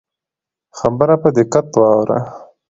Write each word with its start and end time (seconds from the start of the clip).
خبره 0.77 1.15
په 1.23 1.29
دقت 1.37 1.67
واوره. 1.75 2.19